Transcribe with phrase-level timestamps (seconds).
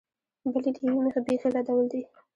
[0.53, 2.01] بل یې له یوې مخې بېخي ردول دي.